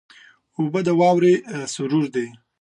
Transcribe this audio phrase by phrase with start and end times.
[0.57, 1.33] اوبه د واورې
[1.73, 2.25] سرور دي.